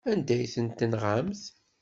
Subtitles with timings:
[0.11, 1.41] Anda ay tent-tenɣamt?